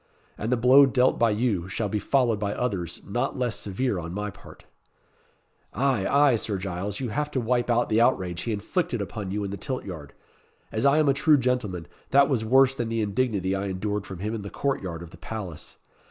And 0.35 0.51
the 0.51 0.57
blow 0.57 0.87
dealt 0.87 1.19
by 1.19 1.29
you, 1.29 1.69
shall 1.69 1.87
be 1.87 1.99
followed 1.99 2.39
by 2.39 2.55
others 2.55 3.03
not 3.07 3.37
less 3.37 3.55
severe 3.55 3.99
on 3.99 4.15
my 4.15 4.31
part." 4.31 4.65
"Ay, 5.73 6.07
ay, 6.09 6.37
Sir 6.37 6.57
Giles, 6.57 6.99
you 6.99 7.09
have 7.09 7.29
to 7.29 7.39
wipe 7.39 7.69
out 7.69 7.87
the 7.87 8.01
outrage 8.01 8.41
he 8.41 8.51
inflicted 8.51 8.99
upon 8.99 9.29
you 9.29 9.43
in 9.43 9.51
the 9.51 9.57
tilt 9.57 9.85
yard. 9.85 10.15
As 10.71 10.87
I 10.87 10.97
am 10.97 11.07
a 11.07 11.13
true 11.13 11.37
gentleman, 11.37 11.87
that 12.09 12.29
was 12.29 12.43
worse 12.43 12.73
than 12.73 12.89
the 12.89 13.03
indignity 13.03 13.55
I 13.55 13.65
endured 13.67 14.07
from 14.07 14.17
him 14.17 14.33
in 14.33 14.41
the 14.41 14.49
court 14.49 14.81
yard 14.81 15.03
of 15.03 15.11
the 15.11 15.17
palace. 15.17 15.77